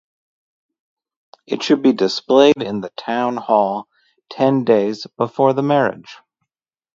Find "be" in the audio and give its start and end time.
1.83-1.93